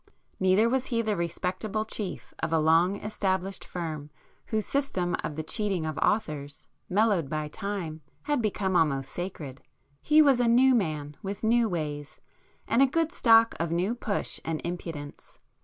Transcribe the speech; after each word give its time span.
Neither 0.39 0.67
was 0.67 0.87
he 0.87 1.03
the 1.03 1.15
respectable 1.15 1.85
chief 1.85 2.33
of 2.39 2.51
a 2.51 2.57
long 2.57 2.95
established 2.95 3.63
firm 3.63 4.09
whose 4.47 4.65
system 4.65 5.15
of 5.23 5.35
the 5.35 5.43
cheating 5.43 5.85
of 5.85 5.99
authors, 5.99 6.65
mellowed 6.89 7.29
by 7.29 7.49
time, 7.49 8.01
had 8.23 8.41
become 8.41 8.75
almost 8.75 9.11
sacred;—he 9.11 10.19
was 10.23 10.39
a 10.39 10.47
'new' 10.47 10.73
man, 10.73 11.17
with 11.21 11.43
new 11.43 11.69
ways, 11.69 12.19
and 12.67 12.81
a 12.81 12.87
good 12.87 13.11
stock 13.11 13.53
of 13.59 13.71
new 13.71 13.93
push 13.93 14.39
and 14.43 14.59
impudence. 14.63 15.37